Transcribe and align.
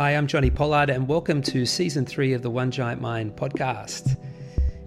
Hi, 0.00 0.12
I'm 0.12 0.26
Jonni 0.26 0.54
Pollard, 0.54 0.88
and 0.88 1.06
welcome 1.06 1.42
to 1.42 1.66
season 1.66 2.06
three 2.06 2.32
of 2.32 2.40
the 2.40 2.48
One 2.48 2.70
Giant 2.70 3.02
Mind 3.02 3.36
podcast. 3.36 4.16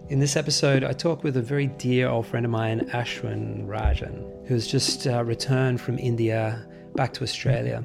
In 0.10 0.18
this 0.18 0.36
episode, 0.36 0.84
I 0.84 0.92
talk 0.92 1.24
with 1.24 1.38
a 1.38 1.42
very 1.42 1.68
dear 1.68 2.10
old 2.10 2.26
friend 2.26 2.48
of 2.48 2.52
mine, 2.52 2.80
Ashwin 2.90 3.68
Rajan, 3.68 4.48
who's 4.48 4.66
just 4.66 5.06
uh, 5.06 5.24
returned 5.24 5.80
from 5.80 6.00
India 6.00 6.66
back 6.96 7.14
to 7.14 7.24
Australia 7.24 7.84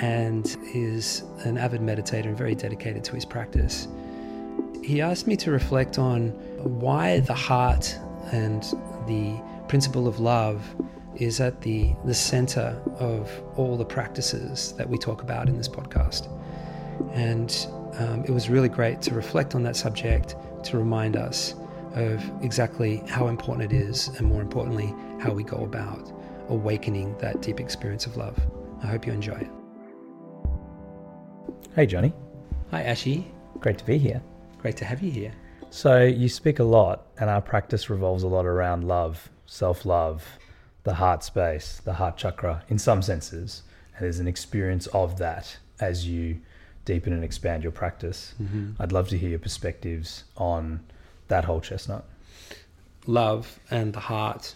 and 0.00 0.56
is 0.72 1.24
an 1.40 1.58
avid 1.58 1.82
meditator 1.82 2.24
and 2.24 2.38
very 2.38 2.54
dedicated 2.54 3.04
to 3.04 3.14
his 3.16 3.26
practice. 3.26 3.86
He 4.82 5.02
asked 5.02 5.26
me 5.26 5.36
to 5.36 5.50
reflect 5.50 5.98
on 5.98 6.30
why 6.80 7.20
the 7.20 7.34
heart 7.34 7.94
and 8.32 8.62
the 9.06 9.38
principle 9.68 10.08
of 10.08 10.20
love 10.20 10.64
is 11.16 11.38
at 11.38 11.60
the, 11.60 11.94
the 12.06 12.14
center 12.14 12.80
of 12.98 13.30
all 13.56 13.76
the 13.76 13.84
practices 13.84 14.72
that 14.78 14.88
we 14.88 14.96
talk 14.96 15.20
about 15.20 15.50
in 15.50 15.58
this 15.58 15.68
podcast. 15.68 16.32
And 17.12 17.66
um, 17.98 18.24
it 18.24 18.30
was 18.30 18.48
really 18.48 18.68
great 18.68 19.00
to 19.02 19.14
reflect 19.14 19.54
on 19.54 19.62
that 19.64 19.76
subject 19.76 20.36
to 20.64 20.78
remind 20.78 21.16
us 21.16 21.54
of 21.94 22.22
exactly 22.42 22.98
how 23.08 23.28
important 23.28 23.72
it 23.72 23.76
is, 23.76 24.08
and 24.08 24.26
more 24.26 24.42
importantly, 24.42 24.94
how 25.18 25.32
we 25.32 25.42
go 25.42 25.64
about 25.64 26.12
awakening 26.48 27.16
that 27.18 27.40
deep 27.42 27.58
experience 27.58 28.06
of 28.06 28.16
love. 28.16 28.38
I 28.82 28.86
hope 28.86 29.06
you 29.06 29.12
enjoy 29.12 29.36
it. 29.36 29.50
Hey, 31.74 31.86
Jonni. 31.86 32.12
Hi, 32.70 32.84
Ashi. 32.84 33.24
Great 33.60 33.78
to 33.78 33.84
be 33.84 33.98
here. 33.98 34.22
Great 34.58 34.76
to 34.78 34.84
have 34.84 35.02
you 35.02 35.10
here. 35.10 35.32
So, 35.70 36.04
you 36.04 36.28
speak 36.28 36.58
a 36.58 36.64
lot, 36.64 37.06
and 37.18 37.28
our 37.28 37.40
practice 37.40 37.90
revolves 37.90 38.22
a 38.22 38.28
lot 38.28 38.46
around 38.46 38.84
love, 38.84 39.30
self 39.46 39.84
love, 39.84 40.24
the 40.84 40.94
heart 40.94 41.24
space, 41.24 41.80
the 41.84 41.94
heart 41.94 42.16
chakra, 42.16 42.62
in 42.68 42.78
some 42.78 43.02
senses. 43.02 43.62
And 43.96 44.04
there's 44.04 44.20
an 44.20 44.28
experience 44.28 44.86
of 44.88 45.18
that 45.18 45.56
as 45.80 46.06
you 46.06 46.40
deepen 46.86 47.12
and 47.12 47.22
expand 47.22 47.62
your 47.62 47.72
practice. 47.72 48.34
Mm-hmm. 48.42 48.80
I'd 48.80 48.92
love 48.92 49.08
to 49.10 49.18
hear 49.18 49.28
your 49.28 49.38
perspectives 49.38 50.24
on 50.38 50.80
that 51.28 51.44
whole 51.44 51.60
chestnut. 51.60 52.06
Love 53.06 53.58
and 53.70 53.92
the 53.92 54.00
heart. 54.00 54.54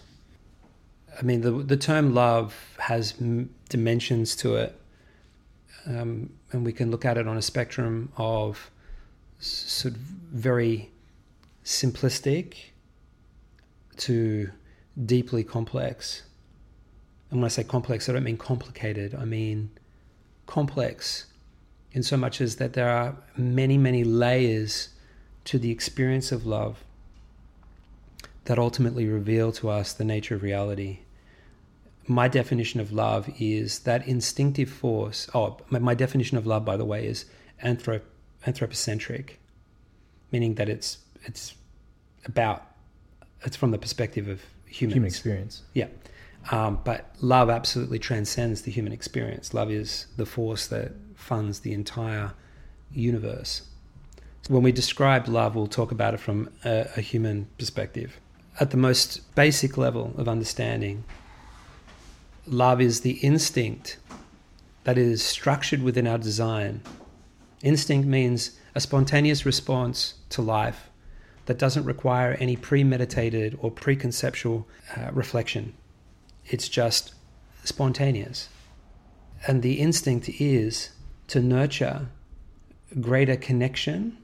I 1.19 1.21
mean, 1.21 1.41
the 1.41 1.51
the 1.51 1.77
term 1.77 2.15
love 2.15 2.55
has 2.79 3.13
m- 3.21 3.53
dimensions 3.69 4.35
to 4.37 4.55
it, 4.55 4.79
um, 5.85 6.31
and 6.51 6.65
we 6.65 6.73
can 6.73 6.89
look 6.89 7.05
at 7.05 7.17
it 7.17 7.27
on 7.27 7.37
a 7.37 7.41
spectrum 7.41 8.11
of 8.17 8.71
sort 9.39 9.93
of 9.93 9.99
very 9.99 10.89
simplistic 11.63 12.55
to 13.97 14.49
deeply 15.05 15.43
complex. 15.43 16.23
And 17.29 17.39
when 17.39 17.45
I 17.45 17.49
say 17.49 17.63
complex, 17.63 18.09
I 18.09 18.13
don't 18.13 18.23
mean 18.23 18.37
complicated. 18.37 19.15
I 19.15 19.25
mean 19.25 19.71
complex 20.47 21.25
in 21.93 22.03
so 22.03 22.17
much 22.17 22.39
as 22.41 22.55
that 22.57 22.73
there 22.73 22.89
are 22.89 23.15
many, 23.35 23.77
many 23.77 24.03
layers 24.03 24.89
to 25.45 25.59
the 25.59 25.71
experience 25.71 26.31
of 26.31 26.45
love 26.45 26.83
that 28.45 28.57
ultimately 28.57 29.07
reveal 29.07 29.51
to 29.51 29.69
us 29.69 29.93
the 29.93 30.03
nature 30.03 30.35
of 30.35 30.43
reality. 30.43 30.99
My 32.07 32.27
definition 32.27 32.79
of 32.79 32.91
love 32.91 33.29
is 33.39 33.79
that 33.79 34.07
instinctive 34.07 34.69
force. 34.69 35.29
Oh, 35.33 35.57
my 35.69 35.93
definition 35.93 36.37
of 36.37 36.47
love, 36.47 36.65
by 36.65 36.77
the 36.77 36.85
way, 36.85 37.05
is 37.05 37.25
anthrop- 37.63 38.01
anthropocentric, 38.45 39.39
meaning 40.31 40.55
that 40.55 40.69
it's 40.69 40.97
it's 41.23 41.53
about 42.25 42.65
it's 43.43 43.55
from 43.55 43.71
the 43.71 43.77
perspective 43.77 44.27
of 44.27 44.41
humans. 44.65 44.95
Human 44.95 45.07
experience. 45.07 45.61
Yeah. 45.73 45.87
Um, 46.49 46.79
but 46.83 47.13
love 47.21 47.49
absolutely 47.51 47.99
transcends 47.99 48.63
the 48.63 48.71
human 48.71 48.93
experience. 48.93 49.53
Love 49.53 49.69
is 49.69 50.07
the 50.17 50.25
force 50.25 50.67
that 50.67 50.93
funds 51.21 51.59
the 51.59 51.73
entire 51.73 52.33
universe. 52.91 53.63
When 54.49 54.63
we 54.63 54.71
describe 54.71 55.27
love, 55.27 55.55
we'll 55.55 55.67
talk 55.67 55.91
about 55.91 56.13
it 56.13 56.19
from 56.19 56.49
a, 56.65 56.87
a 56.97 57.01
human 57.01 57.47
perspective. 57.57 58.19
At 58.59 58.71
the 58.71 58.77
most 58.77 59.33
basic 59.35 59.77
level 59.77 60.13
of 60.17 60.27
understanding, 60.27 61.03
love 62.45 62.81
is 62.81 63.01
the 63.01 63.17
instinct 63.21 63.97
that 64.83 64.97
is 64.97 65.23
structured 65.23 65.83
within 65.83 66.07
our 66.07 66.17
design. 66.17 66.81
Instinct 67.61 68.07
means 68.07 68.59
a 68.73 68.81
spontaneous 68.81 69.45
response 69.45 70.15
to 70.29 70.41
life 70.41 70.89
that 71.45 71.59
doesn't 71.59 71.85
require 71.85 72.33
any 72.39 72.55
premeditated 72.55 73.57
or 73.61 73.71
preconceptual 73.71 74.65
uh, 74.97 75.11
reflection. 75.11 75.73
It's 76.45 76.67
just 76.67 77.13
spontaneous. 77.63 78.49
And 79.47 79.61
the 79.61 79.79
instinct 79.79 80.29
is 80.29 80.91
to 81.31 81.39
nurture 81.39 82.09
greater 82.99 83.37
connection, 83.37 84.17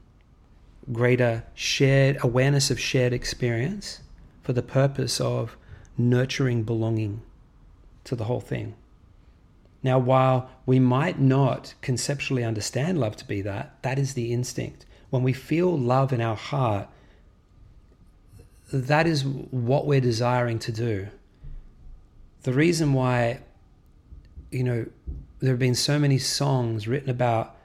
greater 0.92 1.42
shared 1.54 2.18
awareness 2.22 2.70
of 2.70 2.78
shared 2.78 3.14
experience 3.14 4.00
for 4.42 4.52
the 4.52 4.62
purpose 4.62 5.18
of 5.18 5.56
nurturing 5.96 6.64
belonging 6.64 7.22
to 8.04 8.14
the 8.14 8.24
whole 8.24 8.42
thing. 8.42 8.74
Now, 9.82 9.98
while 9.98 10.50
we 10.66 10.78
might 10.78 11.18
not 11.18 11.72
conceptually 11.80 12.44
understand 12.44 13.00
love 13.00 13.16
to 13.16 13.26
be 13.26 13.40
that, 13.40 13.82
that 13.82 13.98
is 13.98 14.12
the 14.12 14.30
instinct. 14.30 14.84
When 15.08 15.22
we 15.22 15.32
feel 15.32 15.78
love 15.78 16.12
in 16.12 16.20
our 16.20 16.36
heart, 16.36 16.88
that 18.70 19.06
is 19.06 19.24
what 19.24 19.86
we're 19.86 20.02
desiring 20.02 20.58
to 20.58 20.72
do. 20.72 21.08
The 22.42 22.52
reason 22.52 22.92
why, 22.92 23.40
you 24.50 24.62
know, 24.62 24.86
there 25.40 25.50
have 25.50 25.58
been 25.58 25.74
so 25.74 25.98
many 25.98 26.18
songs 26.18 26.88
written 26.88 27.10
about 27.10 27.56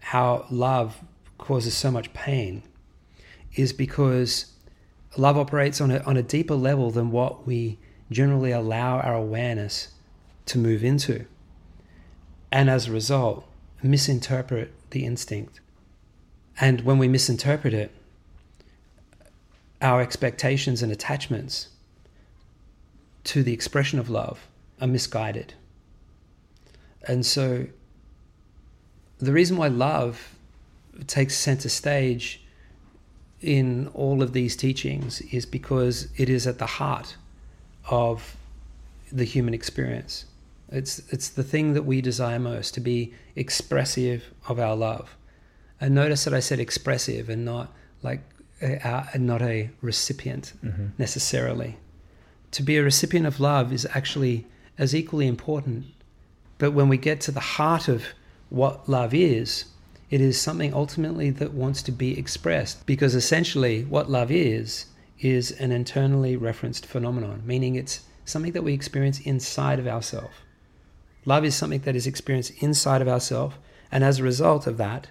how 0.00 0.46
love 0.50 1.00
causes 1.38 1.74
so 1.76 1.90
much 1.90 2.12
pain 2.12 2.62
is 3.54 3.72
because 3.72 4.52
love 5.16 5.36
operates 5.36 5.80
on 5.80 5.90
a, 5.90 5.98
on 6.00 6.16
a 6.16 6.22
deeper 6.22 6.54
level 6.54 6.90
than 6.90 7.10
what 7.10 7.46
we 7.46 7.78
generally 8.10 8.52
allow 8.52 9.00
our 9.00 9.14
awareness 9.14 9.88
to 10.46 10.58
move 10.58 10.84
into. 10.84 11.24
And 12.52 12.70
as 12.70 12.86
a 12.86 12.92
result, 12.92 13.46
misinterpret 13.82 14.72
the 14.90 15.04
instinct. 15.04 15.60
And 16.60 16.82
when 16.82 16.98
we 16.98 17.08
misinterpret 17.08 17.74
it, 17.74 17.90
our 19.82 20.00
expectations 20.00 20.82
and 20.82 20.90
attachments 20.92 21.68
to 23.24 23.42
the 23.42 23.52
expression 23.52 23.98
of 23.98 24.08
love 24.08 24.46
are 24.80 24.86
misguided. 24.86 25.54
And 27.06 27.24
so 27.24 27.66
the 29.18 29.32
reason 29.32 29.56
why 29.56 29.68
love 29.68 30.34
takes 31.06 31.36
center 31.36 31.68
stage 31.68 32.42
in 33.40 33.88
all 33.88 34.22
of 34.22 34.32
these 34.32 34.56
teachings 34.56 35.20
is 35.32 35.46
because 35.46 36.08
it 36.16 36.28
is 36.28 36.46
at 36.46 36.58
the 36.58 36.66
heart 36.66 37.16
of 37.88 38.36
the 39.12 39.24
human 39.24 39.54
experience. 39.54 40.24
It's 40.70 41.00
it's 41.12 41.28
the 41.28 41.44
thing 41.44 41.74
that 41.74 41.84
we 41.84 42.00
desire 42.00 42.38
most 42.38 42.74
to 42.74 42.80
be 42.80 43.14
expressive 43.36 44.24
of 44.48 44.58
our 44.58 44.74
love. 44.74 45.16
And 45.80 45.94
notice 45.94 46.24
that 46.24 46.34
I 46.34 46.40
said 46.40 46.58
expressive 46.58 47.28
and 47.28 47.44
not 47.44 47.72
like 48.02 48.20
uh, 48.62 49.04
not 49.16 49.42
a 49.42 49.70
recipient 49.80 50.54
mm-hmm. 50.64 50.86
necessarily. 50.98 51.76
To 52.52 52.62
be 52.62 52.78
a 52.78 52.82
recipient 52.82 53.26
of 53.26 53.38
love 53.38 53.72
is 53.72 53.86
actually 53.92 54.46
as 54.78 54.94
equally 54.94 55.26
important. 55.26 55.86
But 56.58 56.72
when 56.72 56.88
we 56.88 56.96
get 56.96 57.20
to 57.22 57.30
the 57.30 57.40
heart 57.40 57.88
of 57.88 58.06
what 58.48 58.88
love 58.88 59.12
is, 59.12 59.66
it 60.10 60.20
is 60.20 60.40
something 60.40 60.72
ultimately 60.72 61.30
that 61.30 61.52
wants 61.52 61.82
to 61.82 61.92
be 61.92 62.18
expressed. 62.18 62.86
Because 62.86 63.14
essentially, 63.14 63.84
what 63.84 64.10
love 64.10 64.30
is, 64.30 64.86
is 65.20 65.50
an 65.52 65.72
internally 65.72 66.36
referenced 66.36 66.86
phenomenon, 66.86 67.42
meaning 67.44 67.74
it's 67.74 68.00
something 68.24 68.52
that 68.52 68.64
we 68.64 68.72
experience 68.72 69.20
inside 69.20 69.78
of 69.78 69.86
ourselves. 69.86 70.34
Love 71.24 71.44
is 71.44 71.54
something 71.54 71.80
that 71.80 71.96
is 71.96 72.06
experienced 72.06 72.52
inside 72.62 73.02
of 73.02 73.08
ourselves, 73.08 73.56
and 73.90 74.04
as 74.04 74.18
a 74.18 74.22
result 74.22 74.66
of 74.66 74.76
that, 74.76 75.08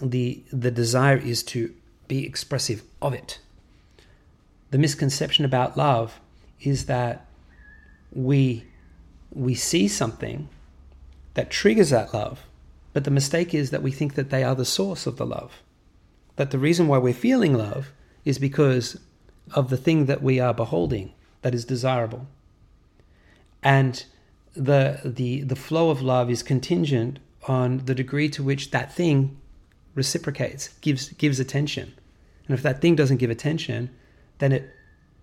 the, 0.00 0.42
the 0.52 0.70
desire 0.70 1.16
is 1.16 1.42
to 1.42 1.72
be 2.08 2.26
expressive 2.26 2.82
of 3.00 3.14
it. 3.14 3.38
The 4.70 4.78
misconception 4.78 5.44
about 5.44 5.76
love 5.76 6.18
is 6.60 6.86
that 6.86 7.26
we 8.12 8.64
we 9.30 9.54
see 9.54 9.88
something 9.88 10.48
that 11.34 11.50
triggers 11.50 11.90
that 11.90 12.14
love, 12.14 12.46
but 12.92 13.04
the 13.04 13.10
mistake 13.10 13.52
is 13.54 13.70
that 13.70 13.82
we 13.82 13.90
think 13.90 14.14
that 14.14 14.30
they 14.30 14.44
are 14.44 14.54
the 14.54 14.64
source 14.64 15.06
of 15.06 15.16
the 15.16 15.26
love. 15.26 15.62
That 16.36 16.50
the 16.50 16.58
reason 16.58 16.88
why 16.88 16.98
we're 16.98 17.12
feeling 17.14 17.54
love 17.54 17.92
is 18.24 18.38
because 18.38 18.98
of 19.52 19.68
the 19.68 19.76
thing 19.76 20.06
that 20.06 20.22
we 20.22 20.40
are 20.40 20.54
beholding 20.54 21.12
that 21.42 21.54
is 21.54 21.64
desirable. 21.64 22.26
And 23.62 24.04
the 24.54 25.00
the 25.04 25.42
the 25.42 25.56
flow 25.56 25.90
of 25.90 26.00
love 26.00 26.30
is 26.30 26.42
contingent 26.42 27.18
on 27.46 27.78
the 27.84 27.94
degree 27.94 28.28
to 28.30 28.42
which 28.42 28.70
that 28.70 28.92
thing 28.92 29.36
reciprocates, 29.94 30.68
gives 30.80 31.10
gives 31.10 31.40
attention. 31.40 31.94
And 32.46 32.54
if 32.56 32.62
that 32.62 32.80
thing 32.80 32.94
doesn't 32.94 33.18
give 33.18 33.30
attention, 33.30 33.90
then 34.38 34.52
it 34.52 34.70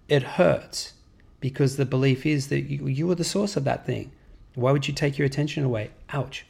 it 0.07 0.23
hurts 0.23 0.93
because 1.39 1.77
the 1.77 1.85
belief 1.85 2.25
is 2.25 2.47
that 2.47 2.61
you, 2.61 2.87
you 2.87 3.09
are 3.11 3.15
the 3.15 3.23
source 3.23 3.55
of 3.55 3.63
that 3.63 3.85
thing. 3.85 4.11
Why 4.55 4.71
would 4.71 4.87
you 4.87 4.93
take 4.93 5.17
your 5.17 5.25
attention 5.25 5.63
away? 5.63 5.91
Ouch. 6.11 6.45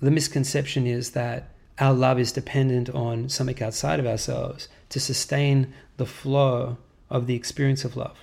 the 0.00 0.10
misconception 0.10 0.86
is 0.86 1.10
that 1.12 1.48
our 1.78 1.94
love 1.94 2.20
is 2.20 2.30
dependent 2.30 2.90
on 2.90 3.28
something 3.28 3.60
outside 3.62 3.98
of 3.98 4.06
ourselves 4.06 4.68
to 4.90 5.00
sustain 5.00 5.72
the 5.96 6.06
flow 6.06 6.76
of 7.10 7.26
the 7.26 7.34
experience 7.34 7.84
of 7.84 7.96
love. 7.96 8.18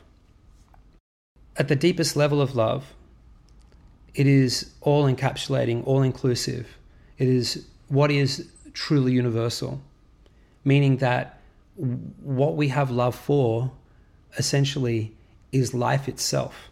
At 1.57 1.67
the 1.67 1.75
deepest 1.75 2.15
level 2.15 2.39
of 2.39 2.55
love, 2.55 2.93
it 4.13 4.27
is 4.27 4.71
all 4.81 5.05
encapsulating, 5.05 5.85
all 5.85 6.01
inclusive. 6.01 6.77
It 7.17 7.27
is 7.27 7.65
what 7.87 8.11
is 8.11 8.49
truly 8.73 9.11
universal, 9.13 9.81
meaning 10.63 10.97
that 10.97 11.39
what 11.75 12.55
we 12.55 12.69
have 12.69 12.91
love 12.91 13.15
for 13.15 13.71
essentially 14.37 15.13
is 15.51 15.73
life 15.73 16.07
itself 16.07 16.70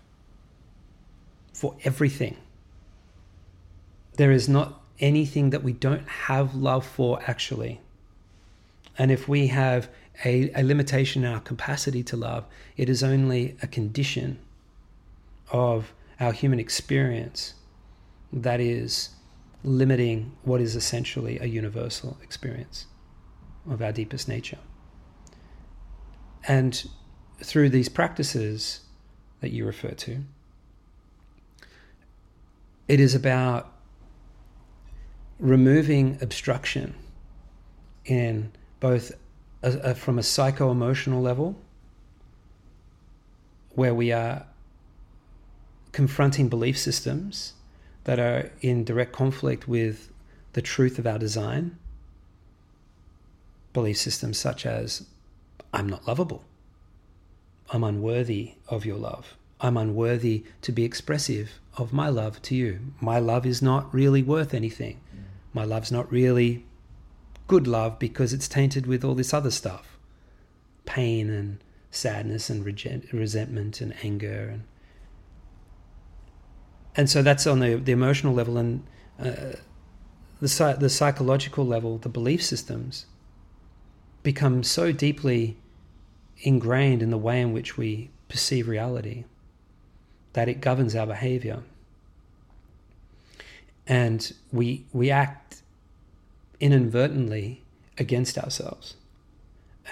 for 1.60 1.76
everything. 1.84 2.38
There 4.16 4.32
is 4.32 4.48
not 4.48 4.82
anything 5.02 5.50
that 5.50 5.62
we 5.62 5.74
don't 5.74 6.08
have 6.08 6.56
love 6.56 6.86
for, 6.86 7.22
actually. 7.28 7.82
And 8.98 9.12
if 9.12 9.28
we 9.28 9.48
have 9.48 9.90
a, 10.24 10.50
a 10.54 10.64
limitation 10.64 11.26
in 11.26 11.34
our 11.34 11.42
capacity 11.42 12.02
to 12.04 12.16
love, 12.16 12.46
it 12.78 12.88
is 12.88 13.04
only 13.04 13.58
a 13.62 13.68
condition 13.68 14.40
of 15.52 15.94
our 16.22 16.32
human 16.32 16.60
experience 16.60 17.56
that 18.32 18.62
is 18.62 19.10
limiting 19.62 20.32
what 20.44 20.62
is 20.62 20.78
essentially 20.78 21.40
a 21.40 21.46
universal 21.46 22.18
experience 22.24 22.86
of 23.70 23.82
our 23.82 23.92
deepest 23.92 24.30
nature. 24.30 24.60
And 26.48 26.90
through 27.44 27.70
these 27.70 27.90
practices 27.90 28.82
that 29.42 29.52
you 29.52 29.66
refer 29.66 29.92
to, 29.92 30.20
it 32.90 33.00
is 33.00 33.14
about 33.14 33.72
removing 35.40 36.18
obstruction 36.22 36.96
in 38.04 38.52
both 38.80 39.12
a, 39.62 39.92
a, 39.92 39.96
from 39.96 40.18
a 40.18 40.24
psycho 40.24 40.72
emotional 40.72 41.22
level, 41.22 41.56
where 43.76 43.94
we 43.94 44.12
are 44.12 44.46
confronting 45.92 46.50
belief 46.50 46.78
systems 46.78 47.54
that 48.06 48.20
are 48.20 48.52
in 48.62 48.84
direct 48.84 49.14
conflict 49.14 49.68
with 49.68 50.12
the 50.54 50.62
truth 50.62 50.98
of 50.98 51.06
our 51.06 51.20
design. 51.20 51.78
Belief 53.72 53.98
systems 53.98 54.40
such 54.40 54.66
as, 54.66 55.06
I'm 55.72 55.88
not 55.88 56.08
lovable. 56.08 56.44
I'm 57.72 57.84
unworthy 57.84 58.56
of 58.68 58.84
your 58.84 58.98
love. 58.98 59.36
I'm 59.62 59.78
unworthy 59.78 60.46
to 60.62 60.72
be 60.72 60.86
expressive 60.86 61.60
of 61.78 61.94
my 61.94 62.10
love 62.10 62.42
to 62.44 62.56
you. 62.56 62.80
My 63.02 63.20
love 63.20 63.46
is 63.46 63.62
not 63.62 63.94
really 63.94 64.24
worth 64.24 64.54
anything. 64.54 65.02
My 65.54 65.64
love's 65.64 65.92
not 65.92 66.12
really 66.12 66.66
good 67.48 67.68
love 67.68 67.98
because 67.98 68.32
it's 68.32 68.48
tainted 68.48 68.86
with 68.86 69.04
all 69.04 69.16
this 69.16 69.34
other 69.34 69.52
stuff 69.52 69.98
pain 70.86 71.30
and 71.30 71.58
sadness 71.92 72.50
and 72.50 72.64
resentment 73.12 73.82
and 73.82 73.94
anger 74.04 74.50
and 74.52 74.64
and 76.96 77.10
so 77.10 77.22
that's 77.22 77.48
on 77.48 77.60
the, 77.60 77.76
the 77.76 77.92
emotional 77.92 78.34
level 78.34 78.58
and 78.58 78.84
uh, 79.20 79.54
the, 80.42 80.78
the 80.80 80.90
psychological 80.90 81.66
level 81.66 81.98
the 81.98 82.10
belief 82.10 82.44
systems 82.44 83.08
become 84.22 84.64
so 84.64 84.92
deeply 84.92 85.58
ingrained 86.42 87.02
in 87.02 87.10
the 87.10 87.18
way 87.18 87.42
in 87.42 87.52
which 87.52 87.78
we 87.78 88.10
perceive 88.28 88.68
reality 88.68 89.26
that 90.40 90.48
it 90.48 90.62
governs 90.62 90.96
our 90.96 91.06
behavior. 91.06 91.62
And 93.86 94.34
we, 94.54 94.86
we 94.94 95.12
act 95.12 95.62
inadvertently 96.62 97.62
against 97.98 98.38
ourselves 98.38 98.96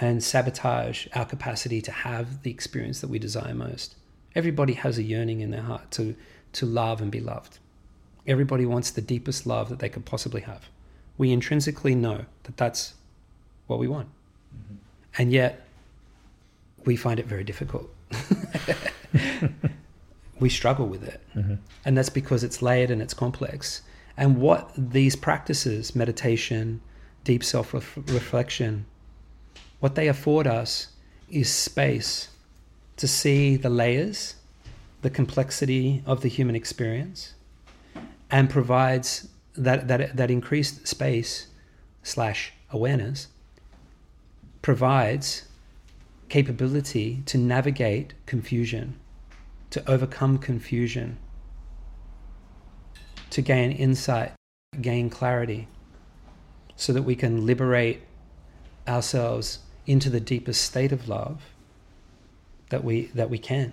and 0.00 0.24
sabotage 0.24 1.06
our 1.14 1.26
capacity 1.26 1.82
to 1.82 1.92
have 1.92 2.44
the 2.44 2.50
experience 2.50 3.02
that 3.02 3.10
we 3.10 3.18
desire 3.18 3.52
most. 3.52 3.94
Everybody 4.34 4.72
has 4.72 4.96
a 4.96 5.02
yearning 5.02 5.42
in 5.42 5.50
their 5.50 5.60
heart 5.60 5.90
to, 5.90 6.16
to 6.54 6.64
love 6.64 7.02
and 7.02 7.10
be 7.10 7.20
loved. 7.20 7.58
Everybody 8.26 8.64
wants 8.64 8.90
the 8.90 9.02
deepest 9.02 9.46
love 9.46 9.68
that 9.68 9.80
they 9.80 9.90
could 9.90 10.06
possibly 10.06 10.40
have. 10.40 10.70
We 11.18 11.30
intrinsically 11.30 11.94
know 11.94 12.24
that 12.44 12.56
that's 12.56 12.94
what 13.66 13.78
we 13.78 13.86
want. 13.86 14.08
Mm-hmm. 14.56 14.76
And 15.18 15.30
yet, 15.30 15.66
we 16.86 16.96
find 16.96 17.20
it 17.20 17.26
very 17.26 17.44
difficult. 17.44 17.90
we 20.40 20.48
struggle 20.48 20.86
with 20.86 21.02
it. 21.02 21.20
Mm-hmm. 21.34 21.54
And 21.84 21.96
that's 21.96 22.08
because 22.08 22.44
it's 22.44 22.62
layered 22.62 22.90
and 22.90 23.02
it's 23.02 23.14
complex. 23.14 23.82
And 24.16 24.38
what 24.38 24.70
these 24.76 25.16
practices, 25.16 25.94
meditation, 25.94 26.80
deep 27.24 27.44
self 27.44 27.72
reflection, 27.74 28.86
what 29.80 29.94
they 29.94 30.08
afford 30.08 30.46
us 30.46 30.88
is 31.30 31.50
space 31.50 32.28
to 32.96 33.06
see 33.06 33.56
the 33.56 33.70
layers, 33.70 34.34
the 35.02 35.10
complexity 35.10 36.02
of 36.04 36.22
the 36.22 36.28
human 36.28 36.56
experience, 36.56 37.34
and 38.30 38.50
provides 38.50 39.28
that, 39.54 39.88
that, 39.88 40.16
that 40.16 40.30
increased 40.30 40.86
space 40.86 41.46
slash 42.02 42.52
awareness 42.70 43.28
provides 44.62 45.44
capability 46.28 47.22
to 47.26 47.38
navigate 47.38 48.12
confusion, 48.26 48.98
to 49.70 49.90
overcome 49.90 50.38
confusion, 50.38 51.18
to 53.30 53.42
gain 53.42 53.72
insight, 53.72 54.32
gain 54.80 55.10
clarity, 55.10 55.68
so 56.76 56.92
that 56.92 57.02
we 57.02 57.14
can 57.14 57.44
liberate 57.44 58.02
ourselves 58.86 59.58
into 59.86 60.08
the 60.10 60.20
deepest 60.20 60.62
state 60.62 60.92
of 60.92 61.08
love 61.08 61.42
that 62.70 62.84
we 62.84 63.06
that 63.14 63.30
we 63.30 63.38
can 63.38 63.72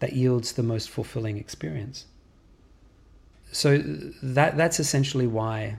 that 0.00 0.12
yields 0.14 0.52
the 0.52 0.62
most 0.62 0.90
fulfilling 0.90 1.38
experience. 1.38 2.06
So 3.52 3.78
that 3.78 4.56
that's 4.56 4.80
essentially 4.80 5.26
why 5.26 5.78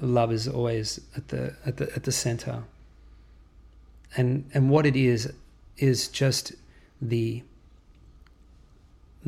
love 0.00 0.32
is 0.32 0.46
always 0.46 1.00
at 1.16 1.28
the 1.28 1.56
at 1.64 1.78
the 1.78 1.92
at 1.96 2.04
the 2.04 2.12
center. 2.12 2.64
And 4.16 4.48
and 4.54 4.70
what 4.70 4.86
it 4.86 4.96
is 4.96 5.32
is 5.78 6.08
just 6.08 6.52
the 7.00 7.42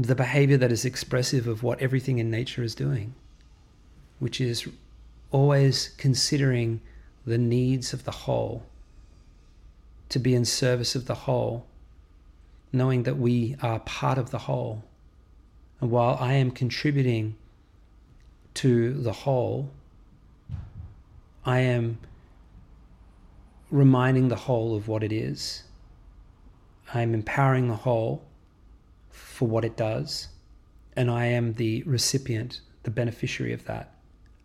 the 0.07 0.15
behavior 0.15 0.57
that 0.57 0.73
is 0.73 0.85
expressive 0.85 1.47
of 1.47 1.63
what 1.63 1.81
everything 1.81 2.19
in 2.19 2.31
nature 2.31 2.63
is 2.63 2.75
doing 2.75 3.15
which 4.19 4.41
is 4.41 4.67
always 5.31 5.91
considering 5.99 6.81
the 7.27 7.39
needs 7.39 7.93
of 7.93 8.05
the 8.05 8.11
whole 8.11 8.65
to 10.09 10.19
be 10.19 10.35
in 10.35 10.45
service 10.45 10.95
of 10.95 11.07
the 11.07 11.15
whole 11.15 11.67
knowing 12.73 13.03
that 13.03 13.19
we 13.19 13.57
are 13.61 13.81
part 13.81 14.19
of 14.19 14.31
the 14.31 14.39
whole 14.39 14.83
and 15.81 15.91
while 15.91 16.17
i 16.21 16.33
am 16.33 16.51
contributing 16.51 17.35
to 18.55 18.95
the 18.95 19.13
whole 19.13 19.71
i 21.45 21.59
am 21.59 21.99
reminding 23.71 24.29
the 24.29 24.37
whole 24.37 24.77
of 24.77 24.89
what 24.89 25.03
it 25.03 25.13
is. 25.13 25.63
I'm 26.95 27.15
empowering 27.15 27.69
the 27.69 27.77
whole 27.77 28.25
for 29.19 29.49
what 29.49 29.65
it 29.65 29.77
does, 29.77 30.29
and 30.97 31.11
I 31.11 31.27
am 31.27 31.55
the 31.55 31.83
recipient, 31.85 32.61
the 32.83 32.91
beneficiary 32.91 33.53
of 33.53 33.65
that 33.67 33.95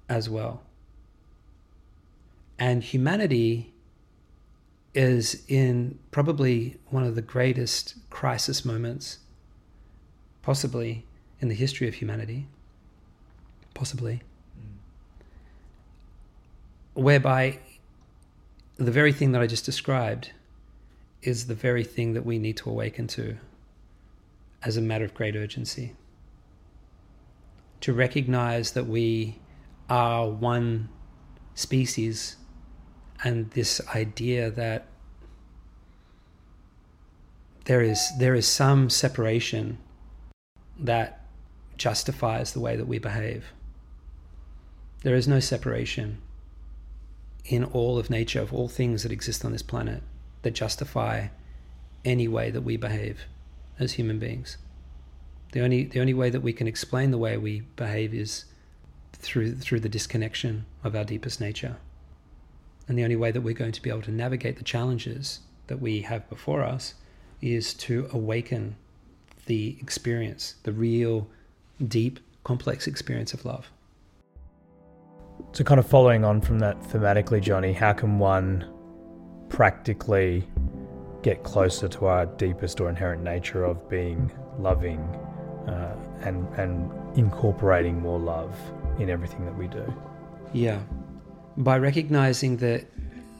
as 0.10 0.30
well. 0.30 0.62
And 2.60 2.84
humanity 2.84 3.74
is 4.94 5.44
in 5.48 5.98
probably 6.12 6.77
one 6.89 7.03
of 7.03 7.15
the 7.15 7.22
greatest 7.22 7.96
crisis 8.10 8.63
moments, 8.63 9.20
possibly 10.42 11.06
in 11.39 11.48
the 11.48 11.56
history 11.56 11.88
of 11.88 11.96
humanity, 11.96 12.48
possibly, 13.74 14.22
mm. 14.60 14.77
whereby 16.94 17.60
the 18.77 18.92
very 18.92 19.12
thing 19.12 19.32
that 19.32 19.42
I 19.42 19.48
just 19.48 19.65
described 19.65 20.32
is 21.22 21.48
the 21.48 21.56
very 21.56 21.84
thing 21.84 22.13
that 22.13 22.25
we 22.25 22.38
need 22.38 22.58
to 22.58 22.70
awaken 22.70 23.08
to 23.08 23.38
as 24.63 24.77
a 24.77 24.82
matter 24.82 25.05
of 25.05 25.13
great 25.13 25.36
urgency. 25.36 25.96
To 27.82 27.93
recognize 27.93 28.72
that 28.72 28.88
we 28.88 29.39
are 29.89 30.29
one 30.29 30.89
species 31.55 32.38
and 33.24 33.51
this 33.51 33.82
idea 33.93 34.50
that 34.51 34.88
there 37.65 37.82
is 37.82 38.12
there 38.17 38.36
is 38.36 38.48
some 38.48 38.89
separation 38.89 39.77
that 40.79 41.25
justifies 41.77 42.53
the 42.53 42.60
way 42.60 42.75
that 42.75 42.88
we 42.88 43.00
behave. 43.00 43.46
There 45.03 45.15
is 45.15 45.27
no 45.27 45.39
separation 45.39 46.22
in 47.46 47.63
all 47.65 47.98
of 47.98 48.10
nature, 48.10 48.41
of 48.41 48.53
all 48.53 48.70
things 48.70 49.03
that 49.03 49.12
exist 49.12 49.43
on 49.43 49.51
this 49.51 49.62
planet, 49.62 50.01
that 50.43 50.51
justify 50.51 51.27
any 52.05 52.27
way 52.27 52.50
that 52.51 52.62
we 52.62 52.77
behave 52.77 53.25
as 53.80 53.94
human 53.94 54.20
beings. 54.20 54.58
The 55.51 55.62
only, 55.62 55.84
the 55.84 56.00
only 56.00 56.13
way 56.13 56.30
that 56.30 56.42
we 56.42 56.53
can 56.53 56.68
explain 56.68 57.12
the 57.12 57.18
way 57.18 57.38
we 57.38 57.62
behave 57.75 58.13
is 58.13 58.46
through 59.13 59.56
through 59.56 59.80
the 59.80 59.89
disconnection 59.89 60.65
of 60.84 60.96
our 60.96 61.03
deepest 61.03 61.39
nature. 61.39 61.77
And 62.88 62.98
the 62.98 63.03
only 63.03 63.15
way 63.15 63.32
that 63.32 63.42
we're 63.42 63.53
going 63.53 63.72
to 63.72 63.82
be 63.82 63.89
able 63.89 64.01
to 64.01 64.12
navigate 64.12 64.58
the 64.58 64.63
challenges 64.63 65.39
that 65.68 65.80
we 65.80 66.01
have 66.01 66.27
before 66.30 66.63
us 66.63 66.96
is 67.42 67.74
to 67.74 68.10
awaken 68.12 68.75
the 69.46 69.77
experience, 69.80 70.56
the 70.63 70.72
real, 70.72 71.27
deep, 71.88 72.20
complex 72.44 72.88
experience 72.88 73.34
of 73.34 73.46
love. 73.46 73.70
So, 75.53 75.63
kind 75.63 75.80
of 75.80 75.88
following 75.88 76.24
on 76.24 76.42
from 76.42 76.60
that 76.60 76.80
thematically, 76.82 77.42
Jonni, 77.42 77.74
how 77.75 77.94
can 77.94 78.20
one 78.20 78.70
practically 79.50 80.48
get 81.24 81.44
closer 81.44 81.88
to 81.88 82.06
our 82.06 82.25
deepest 82.25 82.80
or 82.80 82.89
inherent 82.89 83.24
nature 83.24 83.63
of 83.63 83.89
being 83.89 84.32
loving 84.60 85.00
uh, 85.68 85.96
and 86.22 86.48
and 86.60 86.92
incorporating 87.18 88.00
more 88.00 88.20
love 88.20 88.56
in 89.00 89.10
everything 89.10 89.46
that 89.46 89.58
we 89.58 89.68
do? 89.68 89.92
Yeah, 90.53 90.82
by 91.58 91.77
recognizing 91.80 92.58
that 92.58 92.86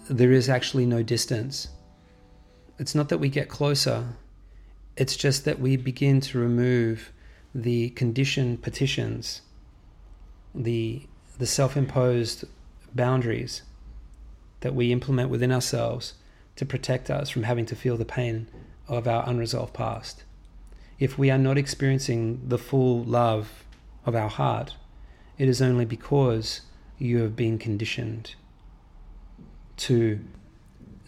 there 0.10 0.32
is 0.32 0.50
actually 0.50 0.86
no 0.86 1.04
distance. 1.04 1.68
It's 2.80 2.96
not 2.96 3.10
that 3.10 3.20
we 3.20 3.30
get 3.30 3.50
closer, 3.50 4.08
it's 4.98 5.16
just 5.16 5.46
that 5.46 5.60
we 5.60 5.78
begin 5.78 6.22
to 6.22 6.40
remove 6.40 7.12
the 7.54 7.90
conditioned 7.92 8.64
petitions, 8.64 9.42
the, 10.56 11.04
the 11.38 11.46
self 11.46 11.78
imposed 11.78 12.46
boundaries 12.96 13.62
that 14.62 14.74
we 14.74 14.92
implement 14.92 15.30
within 15.30 15.52
ourselves 15.52 16.14
to 16.56 16.66
protect 16.66 17.10
us 17.10 17.30
from 17.30 17.44
having 17.44 17.66
to 17.66 17.76
feel 17.76 17.98
the 17.98 18.06
pain 18.06 18.48
of 18.88 19.08
our 19.08 19.28
unresolved 19.28 19.74
past. 19.74 20.24
If 21.00 21.18
we 21.18 21.32
are 21.32 21.38
not 21.38 21.58
experiencing 21.58 22.42
the 22.48 22.58
full 22.58 23.04
love 23.04 23.64
of 24.06 24.16
our 24.16 24.30
heart, 24.30 24.76
it 25.38 25.50
is 25.50 25.62
only 25.62 25.86
because 25.86 26.62
you 26.98 27.22
have 27.22 27.36
been 27.36 27.58
conditioned 27.58 28.36
to 29.78 30.20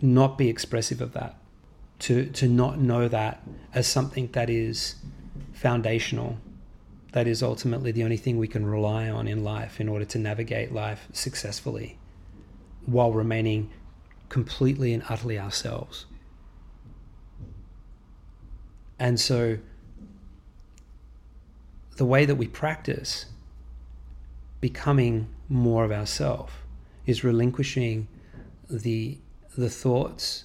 not 0.02 0.38
be 0.38 0.50
expressive 0.50 1.02
of 1.02 1.14
that, 1.14 1.38
to, 2.00 2.26
to 2.28 2.48
not 2.48 2.80
know 2.80 3.08
that 3.08 3.44
as 3.74 3.88
something 3.88 4.30
that 4.34 4.50
is 4.50 4.96
foundational, 5.54 6.38
that 7.12 7.28
is 7.28 7.42
ultimately 7.42 7.92
the 7.92 8.04
only 8.04 8.18
thing 8.18 8.38
we 8.38 8.48
can 8.48 8.66
rely 8.66 9.10
on 9.10 9.28
in 9.28 9.44
life 9.44 9.80
in 9.80 9.88
order 9.88 10.06
to 10.06 10.18
navigate 10.18 10.74
life 10.74 11.08
successfully 11.14 11.98
while 12.86 13.14
remaining 13.14 13.70
completely 14.36 14.94
and 14.94 15.02
utterly 15.08 15.40
ourselves. 15.40 16.08
And 19.00 19.18
so, 19.18 19.60
the 21.96 22.04
way 22.04 22.26
that 22.26 22.36
we 22.36 22.46
practice 22.46 23.28
becoming 24.60 25.30
more 25.48 25.86
of 25.86 25.92
ourself 25.94 26.66
is 27.06 27.24
relinquishing 27.24 28.10
the 28.70 29.18
the 29.58 29.70
thoughts 29.70 30.44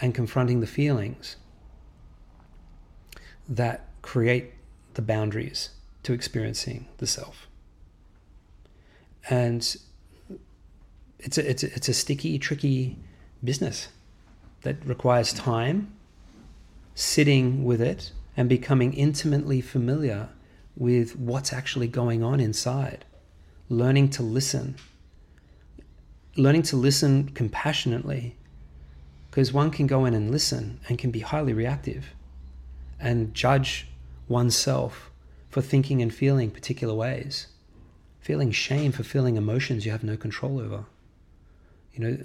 and 0.00 0.14
confronting 0.14 0.60
the 0.60 0.66
feelings 0.66 1.36
that 3.46 3.90
create 4.00 4.54
the 4.94 5.02
boundaries 5.02 5.68
to 6.02 6.14
experiencing 6.14 6.88
the 6.96 7.06
self. 7.06 7.46
And 9.28 9.76
it's 11.18 11.38
a, 11.38 11.50
it's 11.50 11.62
a, 11.62 11.74
it's 11.74 11.88
a 11.88 11.94
sticky, 11.94 12.38
tricky 12.38 12.98
business 13.42 13.88
that 14.62 14.76
requires 14.84 15.32
time, 15.32 15.92
sitting 16.94 17.64
with 17.64 17.80
it, 17.80 18.12
and 18.36 18.48
becoming 18.48 18.92
intimately 18.92 19.60
familiar 19.60 20.28
with 20.76 21.16
what's 21.16 21.52
actually 21.52 21.88
going 21.88 22.22
on 22.22 22.40
inside. 22.40 23.04
Learning 23.68 24.08
to 24.10 24.22
listen, 24.22 24.76
learning 26.36 26.62
to 26.62 26.76
listen 26.76 27.28
compassionately, 27.30 28.36
because 29.30 29.52
one 29.52 29.70
can 29.70 29.86
go 29.86 30.04
in 30.04 30.14
and 30.14 30.30
listen 30.30 30.80
and 30.88 30.98
can 30.98 31.10
be 31.10 31.20
highly 31.20 31.52
reactive 31.52 32.14
and 32.98 33.34
judge 33.34 33.88
oneself 34.28 35.10
for 35.48 35.60
thinking 35.60 36.02
and 36.02 36.14
feeling 36.14 36.50
particular 36.50 36.94
ways, 36.94 37.48
feeling 38.20 38.50
shame 38.50 38.92
for 38.92 39.02
feeling 39.02 39.36
emotions 39.36 39.84
you 39.84 39.92
have 39.92 40.04
no 40.04 40.16
control 40.16 40.58
over. 40.60 40.84
You 41.96 42.04
know, 42.04 42.18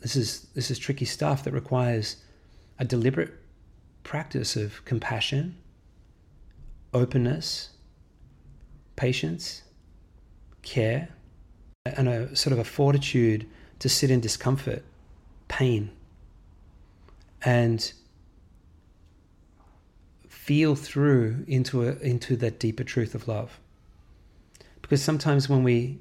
this 0.00 0.16
is 0.16 0.48
this 0.54 0.70
is 0.70 0.78
tricky 0.78 1.04
stuff 1.04 1.44
that 1.44 1.52
requires 1.52 2.16
a 2.78 2.84
deliberate 2.84 3.32
practice 4.02 4.56
of 4.56 4.84
compassion, 4.84 5.56
openness, 6.92 7.70
patience, 8.96 9.62
care 10.62 11.08
and 11.84 12.08
a 12.08 12.34
sort 12.36 12.52
of 12.52 12.58
a 12.58 12.64
fortitude 12.64 13.48
to 13.80 13.88
sit 13.88 14.10
in 14.10 14.20
discomfort, 14.20 14.84
pain, 15.48 15.90
and 17.44 17.92
feel 20.28 20.74
through 20.76 21.44
into 21.46 21.88
a, 21.88 21.92
into 21.96 22.36
that 22.36 22.60
deeper 22.60 22.84
truth 22.84 23.14
of 23.14 23.26
love. 23.26 23.58
Because 24.80 25.02
sometimes 25.02 25.48
when 25.48 25.64
we 25.64 25.98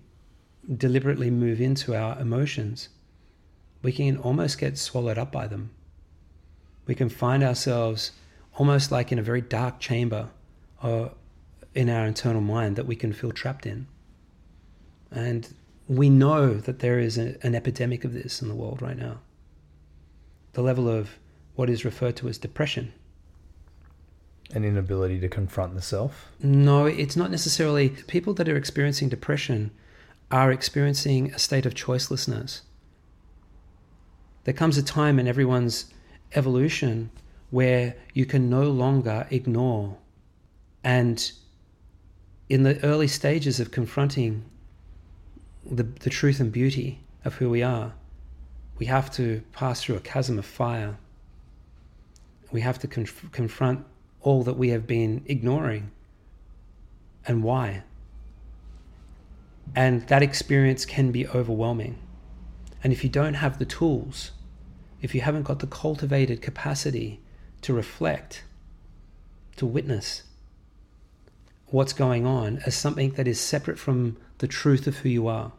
deliberately 0.77 1.31
move 1.31 1.59
into 1.59 1.95
our 1.95 2.19
emotions, 2.19 2.89
we 3.81 3.91
can 3.91 4.17
almost 4.17 4.59
get 4.59 4.77
swallowed 4.77 5.17
up 5.17 5.31
by 5.31 5.47
them. 5.47 5.71
We 6.85 6.95
can 6.95 7.09
find 7.09 7.43
ourselves 7.43 8.11
almost 8.55 8.91
like 8.91 9.11
in 9.11 9.19
a 9.19 9.23
very 9.23 9.41
dark 9.41 9.79
chamber 9.79 10.29
or 10.83 11.11
in 11.73 11.89
our 11.89 12.05
internal 12.05 12.41
mind 12.41 12.75
that 12.75 12.85
we 12.85 12.95
can 12.95 13.13
feel 13.13 13.31
trapped 13.31 13.65
in. 13.65 13.88
And 15.11 15.53
we 15.88 16.09
know 16.09 16.55
that 16.55 16.79
there 16.79 17.00
is 17.00 17.17
a, 17.17 17.38
an 17.43 17.55
epidemic 17.55 18.03
of 18.03 18.13
this 18.13 18.41
in 18.41 18.47
the 18.47 18.55
world 18.55 18.81
right 18.81 18.97
now. 18.97 19.19
The 20.53 20.61
level 20.61 20.89
of 20.89 21.17
what 21.55 21.69
is 21.69 21.85
referred 21.85 22.15
to 22.17 22.27
as 22.27 22.38
depression. 22.38 22.93
An 24.53 24.65
inability 24.65 25.19
to 25.19 25.29
confront 25.29 25.75
the 25.75 25.81
self? 25.81 26.29
No, 26.41 26.85
it's 26.85 27.15
not 27.15 27.31
necessarily. 27.31 27.89
People 27.89 28.33
that 28.33 28.50
are 28.50 28.57
experiencing 28.57 29.09
depression 29.09 29.71
are 30.29 30.51
experiencing 30.51 31.33
a 31.33 31.39
state 31.39 31.65
of 31.65 31.73
choicelessness. 31.73 32.61
There 34.43 34.53
comes 34.53 34.77
a 34.77 34.83
time 34.83 35.19
in 35.19 35.27
everyone's 35.27 35.93
evolution 36.33 37.12
where 37.51 37.95
you 38.13 38.25
can 38.25 38.50
no 38.50 38.63
longer 38.63 39.27
ignore. 39.29 39.98
And 40.83 41.31
in 42.50 42.63
the 42.63 42.83
early 42.83 43.07
stages 43.07 43.60
of 43.60 43.71
confronting 43.71 44.43
the, 45.69 45.83
the 45.83 46.10
truth 46.10 46.39
and 46.39 46.51
beauty 46.51 47.01
of 47.24 47.36
who 47.36 47.50
we 47.50 47.62
are, 47.62 47.93
we 48.79 48.88
have 48.88 49.12
to 49.12 49.43
pass 49.51 49.83
through 49.83 49.98
a 49.98 50.00
chasm 50.00 50.39
of 50.39 50.45
fire. 50.45 50.98
We 52.51 52.62
have 52.62 52.79
to 52.79 52.88
conf- 52.88 53.31
confront 53.31 53.86
all 54.21 54.43
that 54.43 54.57
we 54.57 54.69
have 54.69 54.88
been 54.88 55.24
ignoring 55.27 55.91
and 57.27 57.43
why. 57.43 57.83
And 59.75 60.07
that 60.07 60.24
experience 60.24 60.86
can 60.86 61.12
be 61.12 61.27
overwhelming. 61.27 62.00
And 62.83 62.91
if 62.91 63.03
you 63.03 63.09
don't 63.09 63.35
have 63.35 63.59
the 63.59 63.65
tools, 63.65 64.31
if 65.01 65.13
you 65.13 65.21
haven't 65.21 65.43
got 65.43 65.59
the 65.59 65.67
cultivated 65.67 66.41
capacity 66.41 67.19
to 67.61 67.73
reflect, 67.73 68.43
to 69.57 69.65
witness 69.65 70.23
what's 71.67 71.93
going 71.93 72.25
on 72.25 72.61
as 72.65 72.75
something 72.75 73.11
that 73.11 73.27
is 73.27 73.39
separate 73.39 73.79
from 73.79 74.17
the 74.39 74.47
truth 74.47 74.88
of 74.88 74.97
who 74.97 75.09
you 75.09 75.27
are. 75.27 75.51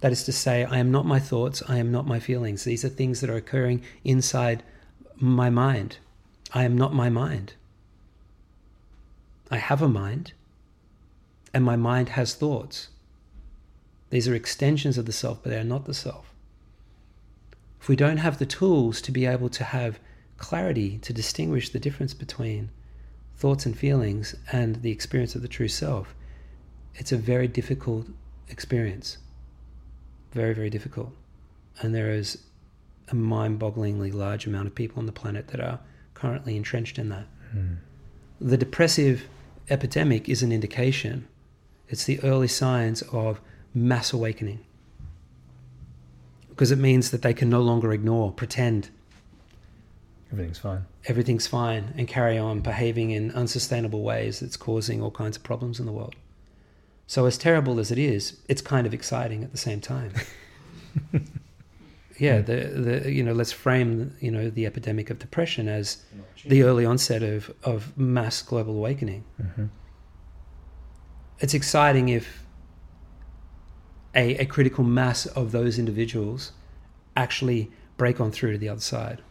That 0.00 0.12
is 0.12 0.24
to 0.24 0.32
say, 0.32 0.64
I 0.64 0.78
am 0.78 0.90
not 0.90 1.06
my 1.06 1.18
thoughts, 1.18 1.62
I 1.68 1.78
am 1.78 1.90
not 1.90 2.06
my 2.06 2.18
feelings. 2.18 2.64
These 2.64 2.84
are 2.84 2.88
things 2.88 3.20
that 3.20 3.30
are 3.30 3.36
occurring 3.36 3.82
inside 4.04 4.62
my 5.16 5.50
mind. 5.50 5.98
I 6.52 6.64
am 6.64 6.76
not 6.76 6.94
my 6.94 7.08
mind. 7.08 7.54
I 9.50 9.58
have 9.58 9.82
a 9.82 9.88
mind, 9.88 10.32
and 11.54 11.64
my 11.64 11.76
mind 11.76 12.10
has 12.10 12.34
thoughts. 12.34 12.88
These 14.10 14.28
are 14.28 14.34
extensions 14.34 14.98
of 14.98 15.06
the 15.06 15.12
self, 15.12 15.42
but 15.42 15.50
they 15.50 15.58
are 15.58 15.64
not 15.64 15.84
the 15.84 15.94
self. 15.94 16.32
If 17.80 17.88
we 17.88 17.96
don't 17.96 18.18
have 18.18 18.38
the 18.38 18.46
tools 18.46 19.00
to 19.02 19.12
be 19.12 19.26
able 19.26 19.48
to 19.50 19.64
have 19.64 19.98
clarity 20.38 20.98
to 20.98 21.12
distinguish 21.12 21.70
the 21.70 21.78
difference 21.78 22.14
between 22.14 22.70
thoughts 23.36 23.66
and 23.66 23.76
feelings 23.76 24.34
and 24.52 24.76
the 24.82 24.90
experience 24.90 25.34
of 25.34 25.42
the 25.42 25.48
true 25.48 25.68
self, 25.68 26.14
it's 26.94 27.12
a 27.12 27.16
very 27.16 27.48
difficult 27.48 28.06
experience. 28.48 29.18
Very, 30.32 30.54
very 30.54 30.70
difficult. 30.70 31.12
And 31.80 31.94
there 31.94 32.10
is 32.10 32.38
a 33.08 33.14
mind 33.14 33.60
bogglingly 33.60 34.12
large 34.12 34.46
amount 34.46 34.66
of 34.66 34.74
people 34.74 34.98
on 34.98 35.06
the 35.06 35.12
planet 35.12 35.48
that 35.48 35.60
are 35.60 35.78
currently 36.14 36.56
entrenched 36.56 36.98
in 36.98 37.08
that. 37.10 37.26
Mm. 37.54 37.76
The 38.40 38.56
depressive 38.56 39.28
epidemic 39.68 40.28
is 40.28 40.42
an 40.42 40.52
indication, 40.52 41.26
it's 41.88 42.04
the 42.04 42.20
early 42.22 42.48
signs 42.48 43.02
of 43.02 43.40
mass 43.76 44.12
awakening. 44.12 44.64
Because 46.48 46.72
it 46.72 46.78
means 46.78 47.10
that 47.10 47.20
they 47.20 47.34
can 47.34 47.50
no 47.50 47.60
longer 47.60 47.92
ignore, 47.92 48.32
pretend. 48.32 48.88
Everything's 50.32 50.58
fine. 50.58 50.86
Everything's 51.04 51.46
fine 51.46 51.92
and 51.96 52.08
carry 52.08 52.38
on 52.38 52.60
behaving 52.60 53.10
in 53.10 53.30
unsustainable 53.32 54.02
ways 54.02 54.40
that's 54.40 54.56
causing 54.56 55.02
all 55.02 55.10
kinds 55.10 55.36
of 55.36 55.42
problems 55.42 55.78
in 55.78 55.86
the 55.86 55.92
world. 55.92 56.16
So 57.06 57.26
as 57.26 57.36
terrible 57.38 57.78
as 57.78 57.92
it 57.92 57.98
is, 57.98 58.38
it's 58.48 58.62
kind 58.62 58.86
of 58.86 58.94
exciting 58.94 59.44
at 59.44 59.52
the 59.52 59.58
same 59.58 59.80
time. 59.80 60.12
yeah, 62.18 62.40
the 62.40 63.02
the 63.02 63.12
you 63.12 63.22
know 63.22 63.32
let's 63.32 63.52
frame 63.52 64.16
you 64.18 64.30
know 64.32 64.50
the 64.50 64.66
epidemic 64.66 65.10
of 65.10 65.20
depression 65.20 65.68
as 65.68 66.02
the 66.44 66.64
early 66.64 66.84
onset 66.84 67.22
of 67.22 67.52
of 67.62 67.96
mass 67.96 68.42
global 68.42 68.74
awakening. 68.74 69.22
Mm-hmm. 69.40 69.66
It's 71.38 71.54
exciting 71.54 72.08
if 72.08 72.45
a, 74.16 74.36
a 74.38 74.46
critical 74.46 74.82
mass 74.82 75.26
of 75.26 75.52
those 75.52 75.78
individuals 75.78 76.52
actually 77.16 77.70
break 77.96 78.20
on 78.20 78.30
through 78.32 78.52
to 78.52 78.58
the 78.58 78.68
other 78.68 78.80
side 78.80 79.22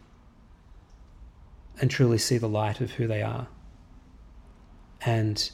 and 1.80 1.90
truly 1.90 2.18
see 2.18 2.38
the 2.38 2.48
light 2.48 2.80
of 2.80 2.92
who 2.92 3.06
they 3.06 3.20
are. 3.22 3.48
And 5.04 5.50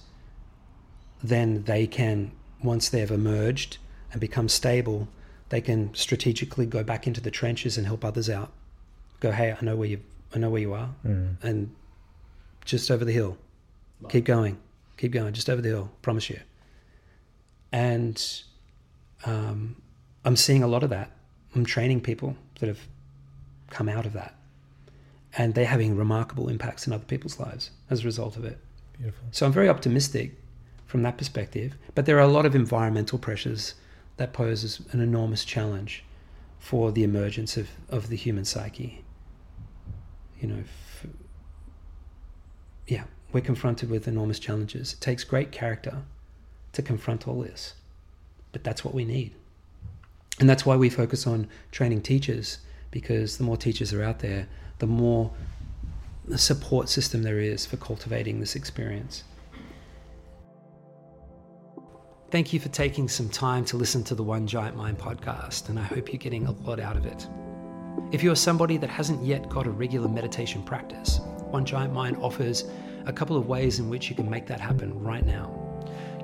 then 1.22 1.64
they 1.64 1.86
can, 1.86 2.32
once 2.62 2.88
they've 2.88 3.10
emerged 3.10 3.78
and 4.12 4.20
become 4.20 4.48
stable, 4.48 5.08
they 5.48 5.60
can 5.60 5.92
strategically 5.94 6.64
go 6.66 6.82
back 6.84 7.06
into 7.06 7.20
the 7.20 7.30
trenches 7.30 7.76
and 7.76 7.86
help 7.86 8.04
others 8.04 8.30
out. 8.30 8.52
Go, 9.20 9.32
hey, 9.32 9.54
I 9.60 9.64
know 9.64 9.76
where 9.76 9.88
you, 9.88 10.00
I 10.34 10.38
know 10.38 10.50
where 10.50 10.60
you 10.60 10.72
are, 10.74 10.90
Mm. 11.04 11.36
and 11.42 11.74
just 12.64 12.90
over 12.90 13.04
the 13.04 13.12
hill. 13.12 13.36
Keep 14.08 14.24
going, 14.24 14.58
keep 14.96 15.12
going, 15.12 15.32
just 15.32 15.48
over 15.50 15.60
the 15.60 15.68
hill. 15.68 15.90
Promise 16.02 16.30
you. 16.30 16.40
And 17.72 18.42
um, 19.24 19.76
I'm 20.24 20.36
seeing 20.36 20.62
a 20.62 20.68
lot 20.68 20.82
of 20.82 20.90
that. 20.90 21.10
I'm 21.54 21.64
training 21.64 22.00
people 22.00 22.36
that 22.60 22.66
have 22.66 22.80
come 23.70 23.88
out 23.88 24.06
of 24.06 24.12
that, 24.12 24.34
and 25.36 25.54
they're 25.54 25.66
having 25.66 25.96
remarkable 25.96 26.48
impacts 26.48 26.86
in 26.86 26.92
other 26.92 27.04
people's 27.04 27.38
lives 27.38 27.70
as 27.90 28.02
a 28.02 28.04
result 28.04 28.36
of 28.36 28.44
it. 28.44 28.58
Beautiful. 28.96 29.24
So 29.30 29.46
I'm 29.46 29.52
very 29.52 29.68
optimistic 29.68 30.36
from 30.92 31.02
that 31.02 31.16
perspective. 31.16 31.74
But 31.94 32.04
there 32.04 32.18
are 32.18 32.20
a 32.20 32.28
lot 32.28 32.44
of 32.44 32.54
environmental 32.54 33.18
pressures 33.18 33.74
that 34.18 34.34
poses 34.34 34.82
an 34.92 35.00
enormous 35.00 35.42
challenge 35.42 36.04
for 36.58 36.92
the 36.92 37.02
emergence 37.02 37.56
of, 37.56 37.70
of 37.88 38.10
the 38.10 38.16
human 38.16 38.44
psyche. 38.44 39.02
You 40.38 40.48
know, 40.48 40.58
f- 40.58 41.06
yeah, 42.86 43.04
we're 43.32 43.40
confronted 43.40 43.88
with 43.88 44.06
enormous 44.06 44.38
challenges. 44.38 44.92
It 44.92 45.00
takes 45.00 45.24
great 45.24 45.50
character 45.50 46.02
to 46.72 46.82
confront 46.82 47.26
all 47.26 47.40
this, 47.40 47.72
but 48.52 48.62
that's 48.64 48.84
what 48.84 48.94
we 48.94 49.04
need. 49.04 49.34
And 50.40 50.48
that's 50.48 50.64
why 50.64 50.76
we 50.76 50.88
focus 50.90 51.26
on 51.26 51.48
training 51.70 52.02
teachers, 52.02 52.58
because 52.90 53.38
the 53.38 53.44
more 53.44 53.56
teachers 53.56 53.92
are 53.92 54.02
out 54.02 54.20
there, 54.20 54.48
the 54.78 54.86
more 54.86 55.30
support 56.36 56.88
system 56.88 57.22
there 57.22 57.38
is 57.38 57.66
for 57.66 57.76
cultivating 57.76 58.40
this 58.40 58.54
experience. 58.54 59.24
Thank 62.30 62.52
you 62.52 62.60
for 62.60 62.70
taking 62.70 63.08
some 63.08 63.28
time 63.28 63.64
to 63.66 63.76
listen 63.76 64.02
to 64.04 64.14
the 64.14 64.22
One 64.22 64.46
Giant 64.46 64.76
Mind 64.76 64.98
podcast, 64.98 65.68
and 65.68 65.78
I 65.78 65.82
hope 65.82 66.10
you're 66.10 66.18
getting 66.18 66.46
a 66.46 66.52
lot 66.52 66.80
out 66.80 66.96
of 66.96 67.04
it. 67.04 67.28
If 68.10 68.22
you're 68.22 68.36
somebody 68.36 68.78
that 68.78 68.88
hasn't 68.88 69.22
yet 69.22 69.50
got 69.50 69.66
a 69.66 69.70
regular 69.70 70.08
meditation 70.08 70.62
practice, 70.62 71.20
One 71.50 71.66
Giant 71.66 71.92
Mind 71.92 72.16
offers 72.16 72.64
a 73.04 73.12
couple 73.12 73.36
of 73.36 73.48
ways 73.48 73.80
in 73.80 73.90
which 73.90 74.08
you 74.08 74.16
can 74.16 74.30
make 74.30 74.46
that 74.46 74.60
happen 74.60 74.98
right 75.02 75.26
now. 75.26 75.58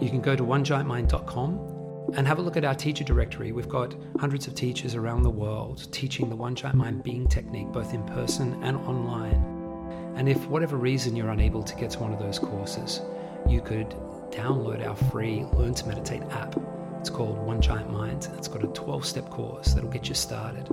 You 0.01 0.09
can 0.09 0.23
go 0.23 0.35
to 0.35 0.43
onegiantmind.com 0.43 1.78
and 2.15 2.27
have 2.27 2.39
a 2.39 2.43
look 2.43 2.57
at 2.57 2.65
our 2.65 2.75
teacher 2.75 3.05
directory. 3.05 3.53
We've 3.53 3.69
got 3.69 3.95
hundreds 4.19 4.47
of 4.47 4.55
teachers 4.55 4.95
around 4.95 5.23
the 5.23 5.31
world 5.31 5.93
teaching 5.93 6.29
the 6.29 6.37
One 6.37 6.55
Giant 6.55 6.77
Mind 6.77 7.03
being 7.03 7.29
technique, 7.29 7.69
both 7.69 7.95
in 7.95 8.03
person 8.05 8.63
and 8.63 8.77
online. 8.79 10.13
And 10.17 10.29
if, 10.29 10.43
for 10.43 10.49
whatever 10.49 10.77
reason, 10.77 11.15
you're 11.15 11.31
unable 11.31 11.63
to 11.63 11.77
get 11.77 11.91
to 11.91 12.01
one 12.01 12.13
of 12.13 12.19
those 12.19 12.39
courses, 12.39 13.03
you 13.49 13.61
could 13.61 13.91
download 14.31 14.87
our 14.87 14.97
free 15.11 15.45
Learn 15.53 15.75
to 15.75 15.87
Meditate 15.87 16.23
app. 16.31 16.57
It's 16.99 17.11
called 17.11 17.39
One 17.39 17.61
Giant 17.61 17.91
Mind. 17.91 18.27
And 18.27 18.39
it's 18.39 18.49
got 18.49 18.65
a 18.65 18.69
12 18.69 19.05
step 19.05 19.31
course 19.31 19.75
that'll 19.75 19.91
get 19.91 20.09
you 20.09 20.15
started. 20.15 20.69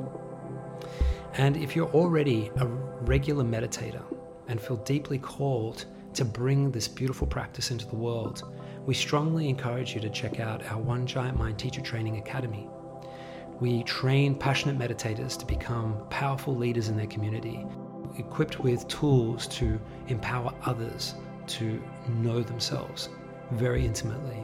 And 1.38 1.58
if 1.58 1.76
you're 1.76 1.92
already 1.92 2.50
a 2.58 2.66
regular 2.66 3.44
meditator 3.44 4.04
and 4.48 4.60
feel 4.60 4.78
deeply 4.78 5.20
called 5.20 5.86
to 6.14 6.24
bring 6.24 6.72
this 6.72 6.88
beautiful 6.88 7.28
practice 7.28 7.72
into 7.72 7.86
the 7.88 7.96
world, 7.96 8.44
we 8.86 8.94
strongly 8.94 9.50
encourage 9.50 9.96
you 9.96 10.02
to 10.02 10.10
check 10.10 10.40
out 10.40 10.64
our 10.72 10.78
One 10.78 11.08
Giant 11.08 11.40
Mind 11.40 11.58
Teacher 11.58 11.82
Training 11.82 12.18
Academy. 12.18 12.70
We 13.60 13.82
train 13.84 14.36
passionate 14.36 14.78
meditators 14.78 15.38
to 15.40 15.46
become 15.46 16.06
powerful 16.10 16.56
leaders 16.56 16.88
in 16.88 16.96
their 16.96 17.08
community, 17.08 17.66
equipped 18.20 18.60
with 18.60 18.88
tools 18.88 19.48
to 19.48 19.80
empower 20.08 20.54
others 20.66 21.16
to 21.48 21.82
know 22.10 22.44
themselves 22.44 23.10
very 23.52 23.84
intimately. 23.84 24.44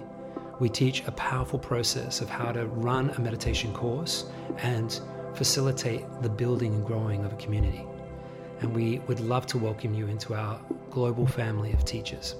We 0.59 0.69
teach 0.69 1.03
a 1.05 1.11
powerful 1.11 1.59
process 1.59 2.21
of 2.21 2.29
how 2.29 2.51
to 2.51 2.65
run 2.65 3.11
a 3.11 3.19
meditation 3.19 3.73
course 3.73 4.25
and 4.57 4.99
facilitate 5.35 6.03
the 6.21 6.29
building 6.29 6.73
and 6.73 6.85
growing 6.85 7.23
of 7.25 7.33
a 7.33 7.37
community. 7.37 7.85
And 8.61 8.73
we 8.73 8.99
would 9.07 9.19
love 9.19 9.45
to 9.47 9.59
welcome 9.59 9.93
you 9.93 10.07
into 10.07 10.33
our 10.33 10.59
global 10.89 11.27
family 11.27 11.73
of 11.73 11.85
teachers. 11.85 12.35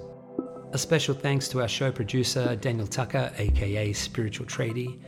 A 0.74 0.78
special 0.78 1.14
thanks 1.14 1.48
to 1.48 1.60
our 1.60 1.68
show 1.68 1.92
producer, 1.92 2.56
Daniel 2.56 2.86
Tucker, 2.86 3.30
aka 3.36 3.92
Spiritual 3.92 4.46
Tradie, 4.46 4.98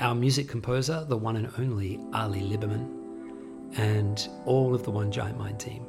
our 0.00 0.12
music 0.12 0.48
composer, 0.48 1.04
the 1.08 1.16
one 1.16 1.36
and 1.36 1.48
only 1.56 2.00
Ali 2.12 2.40
Liberman, 2.40 3.78
and 3.78 4.28
all 4.44 4.74
of 4.74 4.82
the 4.82 4.90
One 4.90 5.12
Giant 5.12 5.38
Mind 5.38 5.60
team. 5.60 5.86